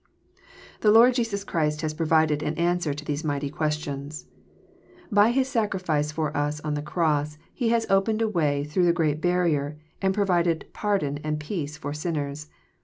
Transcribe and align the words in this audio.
'* 0.43 0.81
The 0.81 0.89
Lord 0.91 1.13
Jesus 1.13 1.43
Christ 1.43 1.81
has 1.81 1.93
provided 1.93 2.41
an 2.41 2.55
answer 2.55 2.91
to 2.91 3.05
these 3.05 3.23
mighty 3.23 3.51
questions. 3.51 4.25
By 5.11 5.29
His 5.29 5.47
sacrifice 5.47 6.11
for 6.11 6.35
us 6.35 6.59
on 6.61 6.73
the 6.73 6.81
cross, 6.81 7.37
He 7.53 7.69
has 7.69 7.85
opened 7.87 8.23
a 8.23 8.27
way 8.27 8.63
through 8.63 8.85
the 8.85 8.93
great 8.93 9.21
barrier, 9.21 9.77
and 10.01 10.11
pro 10.11 10.25
vided 10.25 10.73
pardon 10.73 11.19
and 11.19 11.39
peace 11.39 11.77
for 11.77 11.93
sinners. 11.93 12.49